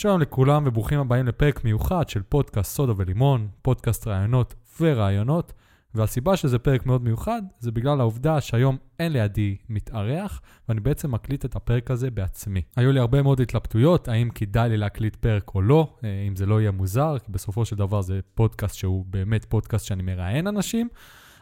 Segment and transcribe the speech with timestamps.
[0.00, 5.52] שלום לכולם וברוכים הבאים לפרק מיוחד של פודקאסט סודה ולימון, פודקאסט רעיונות ורעיונות.
[5.94, 11.44] והסיבה שזה פרק מאוד מיוחד זה בגלל העובדה שהיום אין לידי מתארח, ואני בעצם מקליט
[11.44, 12.62] את הפרק הזה בעצמי.
[12.76, 16.46] היו לי הרבה מאוד התלבטויות, האם כדאי לי להקליט פרק או לא, אה, אם זה
[16.46, 20.88] לא יהיה מוזר, כי בסופו של דבר זה פודקאסט שהוא באמת פודקאסט שאני מראיין אנשים.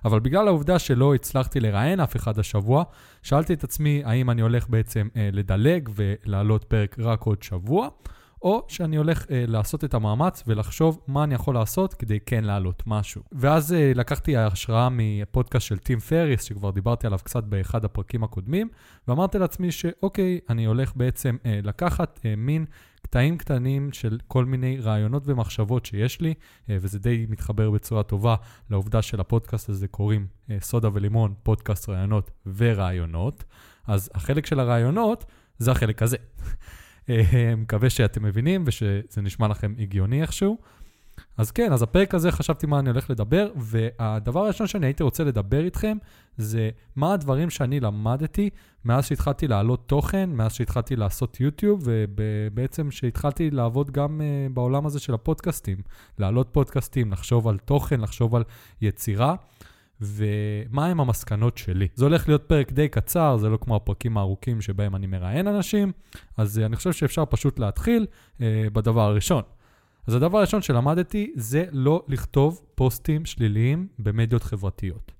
[0.05, 2.85] אבל בגלל העובדה שלא הצלחתי לראיין אף אחד השבוע,
[3.23, 7.89] שאלתי את עצמי האם אני הולך בעצם אה, לדלג ולהעלות פרק רק עוד שבוע,
[8.43, 12.83] או שאני הולך אה, לעשות את המאמץ ולחשוב מה אני יכול לעשות כדי כן להעלות
[12.87, 13.23] משהו.
[13.33, 18.69] ואז אה, לקחתי השראה מפודקאסט של טים פריס, שכבר דיברתי עליו קצת באחד הפרקים הקודמים,
[19.09, 22.65] ואמרתי לעצמי שאוקיי, אני הולך בעצם אה, לקחת אה, מין
[23.02, 26.34] קטעים קטנים של כל מיני רעיונות ומחשבות שיש לי,
[26.70, 28.34] אה, וזה די מתחבר בצורה טובה
[28.70, 33.45] לעובדה של הפודקאסט הזה קוראים אה, סודה ולימון, פודקאסט רעיונות ורעיונות.
[33.87, 35.24] אז החלק של הרעיונות
[35.59, 36.16] זה החלק הזה.
[37.11, 40.59] אה, מקווה שאתם מבינים ושזה נשמע לכם הגיוני איכשהו.
[41.37, 45.24] אז כן, אז הפרק הזה חשבתי מה אני הולך לדבר, והדבר הראשון שאני הייתי רוצה
[45.24, 45.97] לדבר איתכם
[46.37, 48.51] זה מה הדברים שאני למדתי
[48.85, 55.01] מאז שהתחלתי להעלות תוכן, מאז שהתחלתי לעשות יוטיוב, ובעצם שהתחלתי לעבוד גם uh, בעולם הזה
[55.01, 55.79] של הפודקאסטים,
[56.19, 58.45] להעלות פודקאסטים, לחשוב על תוכן, לחשוב על
[58.80, 59.35] יצירה.
[60.01, 61.88] ומה הם המסקנות שלי.
[61.95, 65.93] זה הולך להיות פרק די קצר, זה לא כמו הפרקים הארוכים שבהם אני מראיין אנשים,
[66.37, 68.06] אז uh, אני חושב שאפשר פשוט להתחיל
[68.37, 68.41] uh,
[68.72, 69.43] בדבר הראשון.
[70.06, 75.12] אז הדבר הראשון שלמדתי זה לא לכתוב פוסטים שליליים במדיות חברתיות.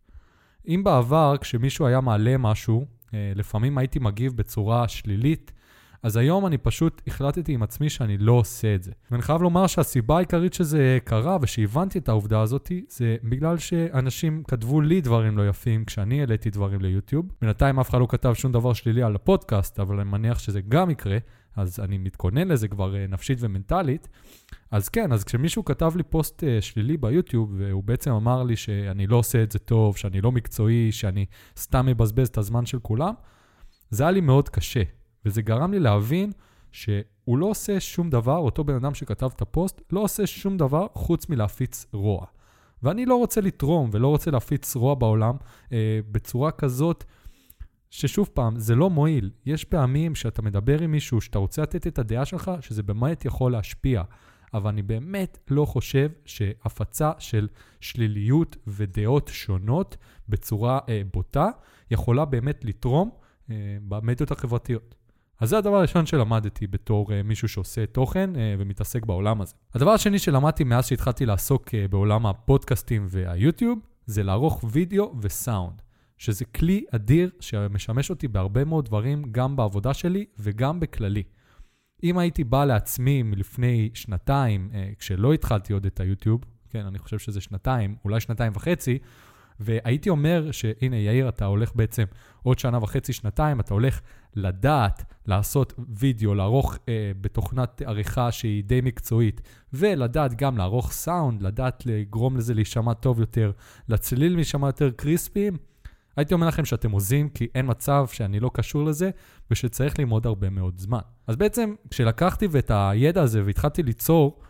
[0.69, 5.53] אם בעבר, כשמישהו היה מעלה משהו, אה, לפעמים הייתי מגיב בצורה שלילית,
[6.03, 8.93] אז היום אני פשוט החלטתי עם עצמי שאני לא עושה את זה.
[9.11, 14.81] ואני חייב לומר שהסיבה העיקרית שזה קרה ושהבנתי את העובדה הזאת, זה בגלל שאנשים כתבו
[14.81, 17.27] לי דברים לא יפים כשאני העליתי דברים ליוטיוב.
[17.41, 20.91] בינתיים אף אחד לא כתב שום דבר שלילי על הפודקאסט, אבל אני מניח שזה גם
[20.91, 21.19] יקרה,
[21.57, 24.09] אז אני מתכונן לזה כבר אה, נפשית ומנטלית.
[24.71, 29.07] אז כן, אז כשמישהו כתב לי פוסט uh, שלילי ביוטיוב, והוא בעצם אמר לי שאני
[29.07, 33.15] לא עושה את זה טוב, שאני לא מקצועי, שאני סתם מבזבז את הזמן של כולם,
[33.91, 34.83] זה היה לי מאוד קשה.
[35.25, 36.33] וזה גרם לי להבין
[36.73, 40.87] שהוא לא עושה שום דבר, אותו בן אדם שכתב את הפוסט, לא עושה שום דבר
[40.95, 42.27] חוץ מלהפיץ רוע.
[42.83, 45.37] ואני לא רוצה לתרום ולא רוצה להפיץ רוע בעולם
[45.73, 47.05] אה, בצורה כזאת
[47.91, 49.31] ששוב פעם, זה לא מועיל.
[49.47, 53.53] יש פעמים שאתה מדבר עם מישהו, שאתה רוצה לתת את הדעה שלך, שזה באמת יכול
[53.53, 54.03] להשפיע.
[54.55, 57.49] אבל אני באמת לא חושב שהפצה של
[57.81, 59.97] שליליות ודעות שונות
[60.29, 61.49] בצורה אה, בוטה
[61.91, 63.11] יכולה באמת לתרום
[63.51, 63.57] אה,
[63.89, 64.95] במדיות החברתיות.
[65.41, 69.55] אז זה הדבר הראשון שלמדתי בתור uh, מישהו שעושה תוכן uh, ומתעסק בעולם הזה.
[69.75, 75.83] הדבר השני שלמדתי מאז שהתחלתי לעסוק uh, בעולם הפודקאסטים והיוטיוב, זה לערוך וידאו וסאונד,
[76.17, 81.23] שזה כלי אדיר שמשמש אותי בהרבה מאוד דברים, גם בעבודה שלי וגם בכללי.
[82.03, 86.41] אם הייתי בא לעצמי מלפני שנתיים, uh, כשלא התחלתי עוד את היוטיוב,
[86.71, 88.99] כן, אני חושב שזה שנתיים, אולי שנתיים וחצי,
[89.61, 92.05] והייתי אומר שהנה, יאיר, אתה הולך בעצם
[92.43, 94.01] עוד שנה וחצי, שנתיים, אתה הולך
[94.35, 99.41] לדעת לעשות וידאו, לערוך אה, בתוכנת עריכה שהיא די מקצועית,
[99.73, 103.53] ולדעת גם לערוך סאונד, לדעת לגרום לזה להישמע טוב יותר,
[103.89, 105.57] לצליל להישמע יותר קריספיים,
[106.17, 109.11] הייתי אומר לכם שאתם עוזים, כי אין מצב שאני לא קשור לזה,
[109.51, 111.01] ושצריך ללמוד הרבה מאוד זמן.
[111.27, 114.41] אז בעצם, כשלקחתי את הידע הזה והתחלתי ליצור,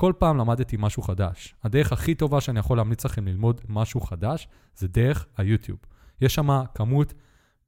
[0.00, 1.54] כל פעם למדתי משהו חדש.
[1.64, 5.78] הדרך הכי טובה שאני יכול להמליץ לכם ללמוד משהו חדש, זה דרך היוטיוב.
[6.20, 7.14] יש שם כמות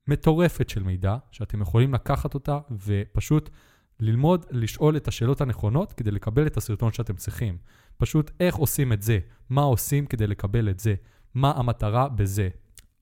[0.08, 3.50] מטורפת של מידע, שאתם יכולים לקחת אותה ופשוט
[4.00, 7.56] ללמוד לשאול את השאלות הנכונות כדי לקבל את הסרטון שאתם צריכים.
[7.96, 9.18] פשוט איך עושים את זה,
[9.50, 10.94] מה עושים כדי לקבל את זה,
[11.34, 12.48] מה המטרה בזה.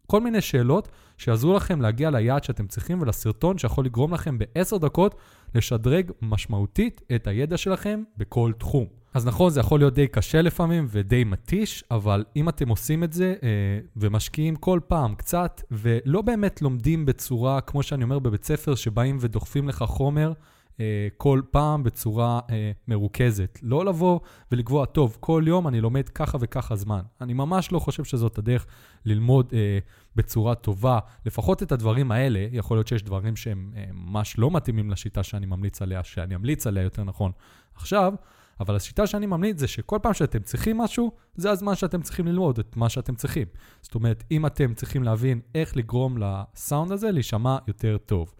[0.06, 5.14] כל מיני שאלות שיעזרו לכם להגיע ליעד שאתם צריכים ולסרטון שיכול לגרום לכם בעשר דקות
[5.54, 8.99] לשדרג משמעותית את הידע שלכם בכל תחום.
[9.14, 13.12] אז נכון, זה יכול להיות די קשה לפעמים ודי מתיש, אבל אם אתם עושים את
[13.12, 13.48] זה אה,
[13.96, 19.68] ומשקיעים כל פעם קצת, ולא באמת לומדים בצורה, כמו שאני אומר בבית ספר, שבאים ודוחפים
[19.68, 20.32] לך חומר,
[20.80, 23.58] אה, כל פעם בצורה אה, מרוכזת.
[23.62, 24.20] לא לבוא
[24.52, 27.00] ולקבוע, טוב, כל יום אני לומד ככה וככה זמן.
[27.20, 28.66] אני ממש לא חושב שזאת הדרך
[29.04, 29.78] ללמוד אה,
[30.16, 32.46] בצורה טובה, לפחות את הדברים האלה.
[32.52, 36.66] יכול להיות שיש דברים שהם אה, ממש לא מתאימים לשיטה שאני ממליץ עליה, שאני אמליץ
[36.66, 37.32] עליה יותר נכון
[37.74, 38.14] עכשיו.
[38.60, 42.58] אבל השיטה שאני ממליץ זה שכל פעם שאתם צריכים משהו, זה הזמן שאתם צריכים ללמוד
[42.58, 43.46] את מה שאתם צריכים.
[43.82, 48.34] זאת אומרת, אם אתם צריכים להבין איך לגרום לסאונד הזה להישמע יותר טוב,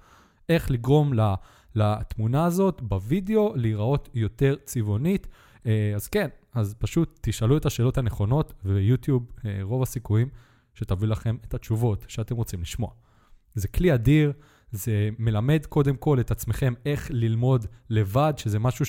[0.49, 1.13] איך לגרום
[1.75, 5.27] לתמונה הזאת בווידאו להיראות יותר צבעונית,
[5.67, 10.29] אה, אז כן, אז פשוט תשאלו את השאלות הנכונות, ויוטיוב, אה, רוב הסיכויים
[10.75, 12.91] שתביא לכם את התשובות שאתם רוצים לשמוע.
[13.55, 14.33] זה כלי אדיר,
[14.73, 18.87] זה מלמד קודם כל את עצמכם איך ללמוד לבד, שזה משהו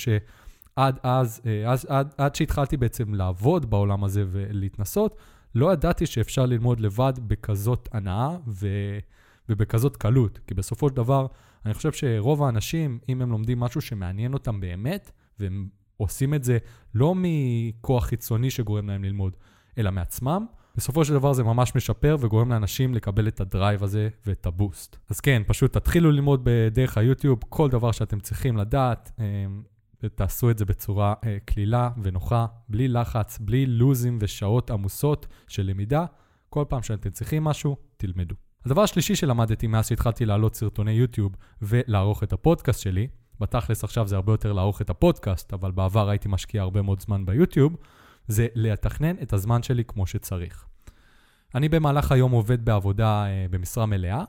[0.75, 5.15] שעד אז, אה, אז עד, עד שהתחלתי בעצם לעבוד בעולם הזה ולהתנסות,
[5.56, 8.68] לא ידעתי שאפשר ללמוד לבד בכזאת הנאה ו...
[9.50, 10.39] ובכזאת קלות.
[10.47, 11.27] כי בסופו של דבר,
[11.65, 16.57] אני חושב שרוב האנשים, אם הם לומדים משהו שמעניין אותם באמת, והם עושים את זה
[16.95, 19.35] לא מכוח חיצוני שגורם להם ללמוד,
[19.77, 20.45] אלא מעצמם,
[20.75, 24.97] בסופו של דבר זה ממש משפר וגורם לאנשים לקבל את הדרייב הזה ואת הבוסט.
[25.09, 29.12] אז כן, פשוט תתחילו ללמוד בדרך היוטיוב, כל דבר שאתם צריכים לדעת,
[30.03, 36.06] ותעשו את זה בצורה אה, קלילה ונוחה, בלי לחץ, בלי לוזים ושעות עמוסות של למידה.
[36.50, 38.36] כל פעם שאתם צריכים משהו, תלמדו.
[38.65, 43.07] הדבר השלישי שלמדתי מאז שהתחלתי להעלות סרטוני יוטיוב ולערוך את הפודקאסט שלי,
[43.39, 47.25] בתכלס עכשיו זה הרבה יותר לערוך את הפודקאסט, אבל בעבר הייתי משקיע הרבה מאוד זמן
[47.25, 47.75] ביוטיוב,
[48.27, 50.65] זה לתכנן את הזמן שלי כמו שצריך.
[51.56, 54.24] אני במהלך היום עובד בעבודה אה, במשרה מלאה,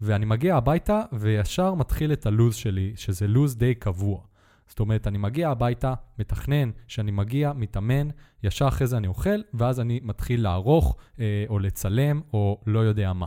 [0.00, 4.20] ואני מגיע הביתה וישר מתחיל את הלוז שלי, שזה לוז די קבוע.
[4.68, 8.08] זאת אומרת, אני מגיע הביתה, מתכנן שאני מגיע, מתאמן,
[8.42, 13.12] ישר אחרי זה אני אוכל, ואז אני מתחיל לערוך אה, או לצלם או לא יודע
[13.12, 13.26] מה.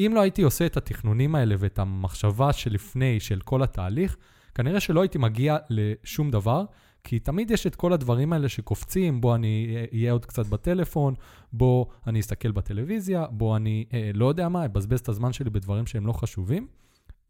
[0.00, 4.16] אם לא הייתי עושה את התכנונים האלה ואת המחשבה שלפני, של כל התהליך,
[4.54, 6.64] כנראה שלא הייתי מגיע לשום דבר,
[7.04, 11.14] כי תמיד יש את כל הדברים האלה שקופצים, בוא אני אהיה עוד קצת בטלפון,
[11.52, 15.86] בוא אני אסתכל בטלוויזיה, בוא אני אה, לא יודע מה, אבזבז את הזמן שלי בדברים
[15.86, 16.66] שהם לא חשובים.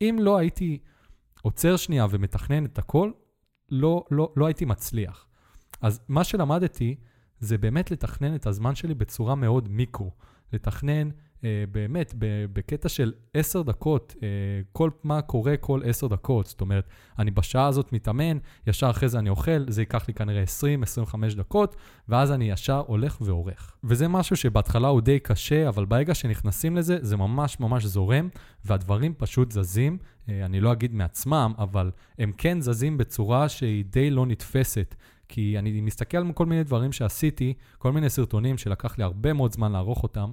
[0.01, 0.79] אם לא הייתי
[1.43, 3.11] עוצר שנייה ומתכנן את הכל,
[3.69, 5.27] לא, לא, לא הייתי מצליח.
[5.81, 6.97] אז מה שלמדתי
[7.39, 10.11] זה באמת לתכנן את הזמן שלי בצורה מאוד מיקרו.
[10.53, 11.09] לתכנן
[11.73, 12.15] באמת,
[12.53, 14.29] בקטע של עשר דקות, אה,
[14.73, 16.47] כל מה קורה כל עשר דקות.
[16.47, 16.89] זאת אומרת,
[17.19, 21.77] אני בשעה הזאת מתאמן, ישר אחרי זה אני אוכל, זה ייקח לי כנראה 20-25 דקות,
[22.09, 23.77] ואז אני ישר הולך ועורך.
[23.85, 28.29] וזה משהו שבהתחלה הוא די קשה, אבל ברגע שנכנסים לזה, זה ממש ממש זורם,
[28.65, 29.99] והדברים פשוט זזים.
[30.29, 34.95] אה, אני לא אגיד מעצמם, אבל הם כן זזים בצורה שהיא די לא נתפסת.
[35.29, 39.53] כי אני מסתכל על כל מיני דברים שעשיתי, כל מיני סרטונים שלקח לי הרבה מאוד
[39.53, 40.31] זמן לערוך אותם,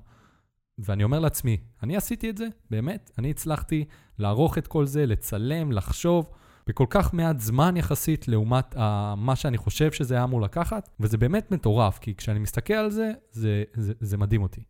[0.80, 3.12] ואני אומר לעצמי, אני עשיתי את זה, באמת.
[3.18, 3.86] אני הצלחתי
[4.20, 6.30] לערוך את כל זה, לצלם, לחשוב,
[6.68, 8.80] בכל כך מעט זמן יחסית לעומת uh,
[9.18, 13.12] מה שאני חושב שזה היה אמור לקחת, וזה באמת מטורף, כי כשאני מסתכל על זה,
[13.32, 14.64] זה, זה, זה מדהים אותי.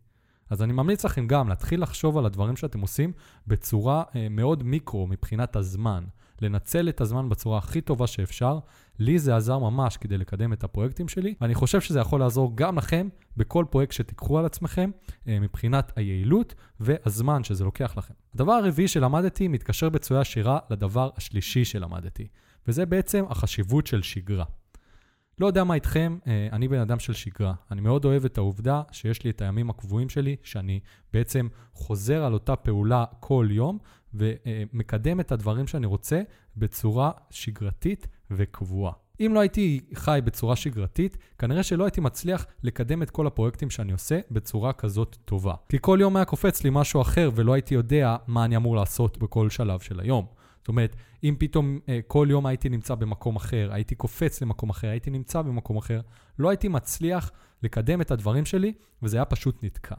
[0.50, 3.12] אז אני ממליץ לכם גם להתחיל לחשוב על הדברים שאתם עושים
[3.46, 6.04] בצורה uh, מאוד מיקרו מבחינת הזמן.
[6.42, 8.58] לנצל את הזמן בצורה הכי טובה שאפשר.
[8.98, 12.78] לי זה עזר ממש כדי לקדם את הפרויקטים שלי, ואני חושב שזה יכול לעזור גם
[12.78, 14.90] לכם בכל פרויקט שתיקחו על עצמכם,
[15.28, 18.14] אה, מבחינת היעילות והזמן שזה לוקח לכם.
[18.34, 22.28] הדבר הרביעי שלמדתי מתקשר בצורה ישירה לדבר השלישי שלמדתי,
[22.68, 24.44] וזה בעצם החשיבות של שגרה.
[25.38, 27.54] לא יודע מה איתכם, אה, אני בן אדם של שגרה.
[27.70, 30.80] אני מאוד אוהב את העובדה שיש לי את הימים הקבועים שלי, שאני
[31.12, 33.78] בעצם חוזר על אותה פעולה כל יום,
[34.14, 36.22] ומקדם את הדברים שאני רוצה
[36.56, 38.92] בצורה שגרתית וקבועה.
[39.20, 43.92] אם לא הייתי חי בצורה שגרתית, כנראה שלא הייתי מצליח לקדם את כל הפרויקטים שאני
[43.92, 45.54] עושה בצורה כזאת טובה.
[45.68, 49.18] כי כל יום היה קופץ לי משהו אחר ולא הייתי יודע מה אני אמור לעשות
[49.18, 50.26] בכל שלב של היום.
[50.58, 54.88] זאת אומרת, אם פתאום אה, כל יום הייתי נמצא במקום אחר, הייתי קופץ למקום אחר,
[54.88, 56.00] הייתי נמצא במקום אחר,
[56.38, 57.30] לא הייתי מצליח
[57.62, 58.72] לקדם את הדברים שלי,
[59.02, 59.94] וזה היה פשוט נתקע.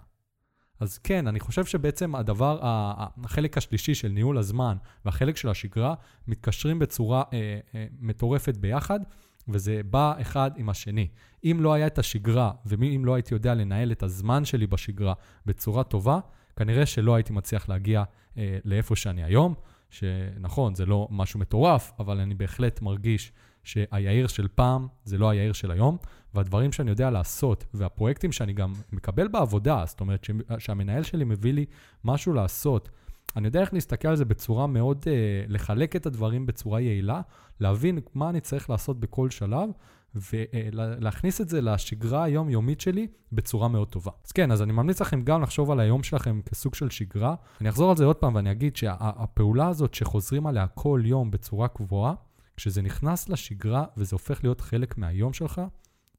[0.79, 5.93] אז כן, אני חושב שבעצם הדבר, החלק השלישי של ניהול הזמן והחלק של השגרה
[6.27, 8.99] מתקשרים בצורה אה, אה, מטורפת ביחד,
[9.47, 11.07] וזה בא אחד עם השני.
[11.43, 15.13] אם לא היה את השגרה, ואם לא הייתי יודע לנהל את הזמן שלי בשגרה
[15.45, 16.19] בצורה טובה,
[16.55, 18.03] כנראה שלא הייתי מצליח להגיע
[18.37, 19.53] אה, לאיפה שאני היום.
[19.89, 23.31] שנכון, זה לא משהו מטורף, אבל אני בהחלט מרגיש
[23.63, 25.97] שהיאיר של פעם זה לא היאיר של היום,
[26.33, 31.65] והדברים שאני יודע לעשות, והפרויקטים שאני גם מקבל בעבודה, זאת אומרת שהמנהל שלי מביא לי
[32.03, 32.89] משהו לעשות,
[33.35, 35.13] אני יודע איך להסתכל על זה בצורה מאוד, אה,
[35.47, 37.21] לחלק את הדברים בצורה יעילה,
[37.59, 39.69] להבין מה אני צריך לעשות בכל שלב,
[40.15, 44.11] ולהכניס את זה לשגרה היומיומית שלי בצורה מאוד טובה.
[44.25, 47.35] אז כן, אז אני ממליץ לכם גם לחשוב על היום שלכם כסוג של שגרה.
[47.61, 51.67] אני אחזור על זה עוד פעם ואני אגיד שהפעולה הזאת שחוזרים עליה כל יום בצורה
[51.67, 52.13] קבועה,
[52.59, 55.61] כשזה נכנס לשגרה וזה הופך להיות חלק מהיום שלך,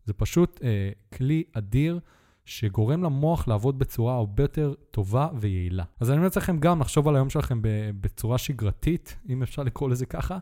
[0.04, 2.00] זה פשוט אה, כלי אדיר
[2.44, 5.84] שגורם למוח לעבוד בצורה הרבה יותר טובה ויעילה.
[6.00, 7.58] אז אני ממליץ לכם גם לחשוב על היום שלכם
[8.00, 10.38] בצורה שגרתית, אם אפשר לקרוא לזה ככה,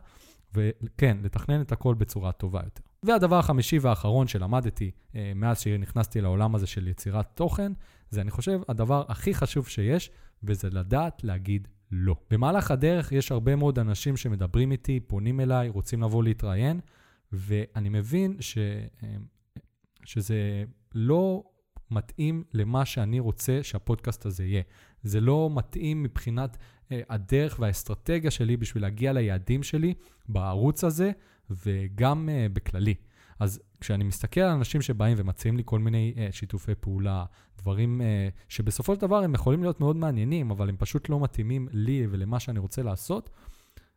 [0.53, 2.81] וכן, לתכנן את הכל בצורה טובה יותר.
[3.03, 7.71] והדבר החמישי והאחרון שלמדתי אה, מאז שנכנסתי לעולם הזה של יצירת תוכן,
[8.09, 10.11] זה אני חושב הדבר הכי חשוב שיש,
[10.43, 12.15] וזה לדעת להגיד לא.
[12.29, 16.79] במהלך הדרך יש הרבה מאוד אנשים שמדברים איתי, פונים אליי, רוצים לבוא להתראיין,
[17.31, 19.15] ואני מבין ש, אה,
[20.05, 20.63] שזה
[20.95, 21.43] לא
[21.91, 24.61] מתאים למה שאני רוצה שהפודקאסט הזה יהיה.
[25.03, 26.57] זה לא מתאים מבחינת
[26.91, 29.93] אה, הדרך והאסטרטגיה שלי בשביל להגיע ליעדים שלי
[30.27, 31.11] בערוץ הזה,
[31.49, 32.95] וגם אה, בכללי.
[33.39, 37.25] אז כשאני מסתכל על אנשים שבאים ומציעים לי כל מיני uh, שיתופי פעולה,
[37.57, 38.03] דברים uh,
[38.49, 42.39] שבסופו של דבר הם יכולים להיות מאוד מעניינים, אבל הם פשוט לא מתאימים לי ולמה
[42.39, 43.29] שאני רוצה לעשות,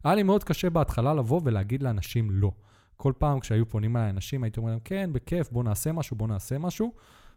[0.05, 2.53] היה לי מאוד קשה בהתחלה לבוא ולהגיד לאנשים לא.
[2.97, 6.29] כל פעם כשהיו פונים אליי אנשים, הייתי אומר להם, כן, בכיף, בוא נעשה משהו, בוא
[6.29, 6.93] נעשה משהו.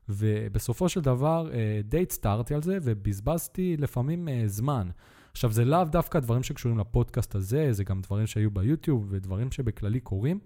[0.09, 4.89] ובסופו של דבר uh, די הצטערתי על זה, ובזבזתי לפעמים uh, זמן.
[5.35, 9.99] עכשיו, זה לאו דווקא דברים שקשורים לפודקאסט הזה, זה גם דברים שהיו ביוטיוב ודברים שבכללי
[9.99, 10.39] קורים,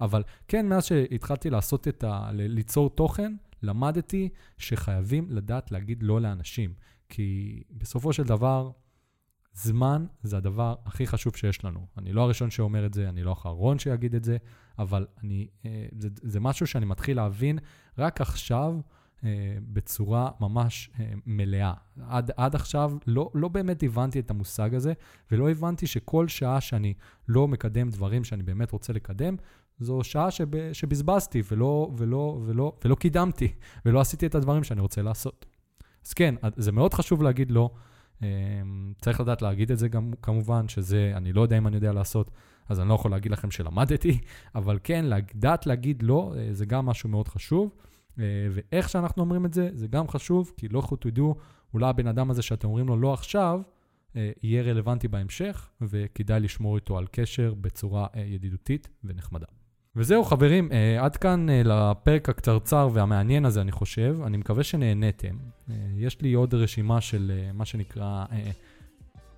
[0.00, 2.30] אבל כן, מאז שהתחלתי לעשות את ה...
[2.32, 6.74] ליצור תוכן, למדתי שחייבים לדעת להגיד לא לאנשים.
[7.08, 8.70] כי בסופו של דבר,
[9.54, 11.86] זמן זה הדבר הכי חשוב שיש לנו.
[11.98, 14.36] אני לא הראשון שאומר את זה, אני לא האחרון שיגיד את זה,
[14.78, 17.58] אבל אני, אה, זה, זה משהו שאני מתחיל להבין
[17.98, 18.74] רק עכשיו,
[19.72, 21.72] בצורה ממש אה, מלאה.
[22.08, 24.92] עד, עד עכשיו לא, לא באמת הבנתי את המושג הזה,
[25.30, 26.94] ולא הבנתי שכל שעה שאני
[27.28, 29.36] לא מקדם דברים שאני באמת רוצה לקדם,
[29.78, 33.52] זו שעה שב, שבזבזתי ולא, ולא, ולא, ולא קידמתי,
[33.86, 35.46] ולא עשיתי את הדברים שאני רוצה לעשות.
[36.06, 37.70] אז כן, זה מאוד חשוב להגיד לא.
[39.00, 42.30] צריך לדעת להגיד את זה גם, כמובן, שזה, אני לא יודע אם אני יודע לעשות,
[42.68, 44.18] אז אני לא יכול להגיד לכם שלמדתי,
[44.54, 47.70] אבל כן, לדעת להגיד לא, אה, זה גם משהו מאוד חשוב.
[48.18, 51.34] אה, ואיך שאנחנו אומרים את זה, זה גם חשוב, כי לא לכו תדעו,
[51.74, 53.60] אולי הבן אדם הזה שאתם אומרים לו לא עכשיו,
[54.16, 59.46] אה, יהיה רלוונטי בהמשך, וכדאי לשמור איתו על קשר בצורה אה, ידידותית ונחמדה.
[59.98, 60.68] וזהו חברים,
[61.00, 65.36] עד כאן לפרק הקצרצר והמעניין הזה אני חושב, אני מקווה שנהניתם.
[65.96, 68.24] יש לי עוד רשימה של מה שנקרא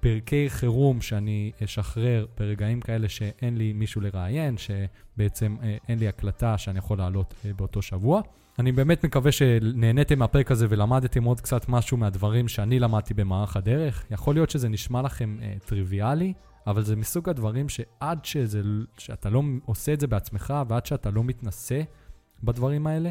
[0.01, 5.57] פרקי חירום שאני אשחרר ברגעים כאלה שאין לי מישהו לראיין, שבעצם
[5.89, 8.23] אין לי הקלטה שאני יכול לעלות באותו שבוע.
[8.59, 14.05] אני באמת מקווה שנהניתם מהפרק הזה ולמדתם עוד קצת משהו מהדברים שאני למדתי במערך הדרך.
[14.11, 16.33] יכול להיות שזה נשמע לכם אה, טריוויאלי,
[16.67, 18.63] אבל זה מסוג הדברים שעד שזה,
[18.99, 21.83] שאתה לא עושה את זה בעצמך ועד שאתה לא מתנסה
[22.43, 23.11] בדברים האלה,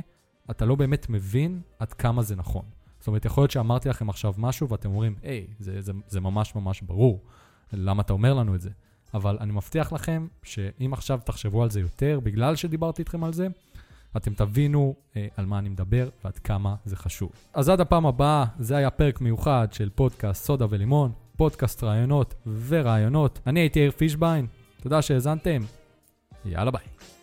[0.51, 2.65] אתה לא באמת מבין עד כמה זה נכון.
[2.99, 6.55] זאת אומרת, יכול להיות שאמרתי לכם עכשיו משהו ואתם אומרים, היי, זה, זה, זה ממש
[6.55, 7.23] ממש ברור,
[7.73, 8.69] למה אתה אומר לנו את זה?
[9.13, 13.47] אבל אני מבטיח לכם שאם עכשיו תחשבו על זה יותר, בגלל שדיברתי איתכם על זה,
[14.17, 17.31] אתם תבינו אה, על מה אני מדבר ועד כמה זה חשוב.
[17.53, 22.33] אז עד הפעם הבאה, זה היה פרק מיוחד של פודקאסט סודה ולימון, פודקאסט רעיונות
[22.67, 23.39] ורעיונות.
[23.47, 24.47] אני הייתי יאיר פישביין,
[24.81, 25.61] תודה שהאזנתם,
[26.45, 27.16] יאללה ביי.